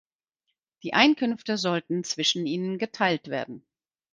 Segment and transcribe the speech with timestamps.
[0.81, 3.63] Die Einkünfte sollten zwischen ihnen geteilt werden.